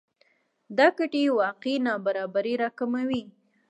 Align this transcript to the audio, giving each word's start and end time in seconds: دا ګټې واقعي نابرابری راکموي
دا 0.77 0.87
ګټې 0.97 1.21
واقعي 1.39 1.75
نابرابری 1.85 2.53
راکموي 2.63 3.23